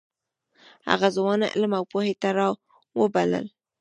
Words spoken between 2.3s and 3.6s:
راوبلل.